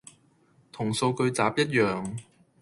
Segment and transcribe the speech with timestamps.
[0.71, 2.17] 同數據集一樣